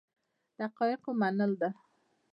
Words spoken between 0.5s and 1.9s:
د حقایقو منل ده.